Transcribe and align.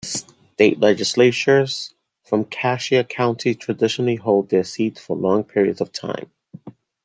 State 0.03 0.79
legislators 0.79 1.93
from 2.23 2.43
Cassia 2.45 3.03
County 3.03 3.53
traditionally 3.53 4.15
hold 4.15 4.49
their 4.49 4.63
seats 4.63 4.99
for 4.99 5.15
long 5.15 5.43
periods 5.43 5.79
of 5.79 5.91
time. 5.93 6.31